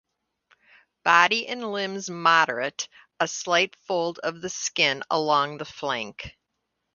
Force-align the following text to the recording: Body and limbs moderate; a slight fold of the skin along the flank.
Body 1.03 1.45
and 1.47 1.71
limbs 1.71 2.09
moderate; 2.09 2.87
a 3.19 3.27
slight 3.27 3.75
fold 3.75 4.17
of 4.23 4.41
the 4.41 4.49
skin 4.49 5.03
along 5.11 5.59
the 5.59 5.63
flank. 5.65 6.35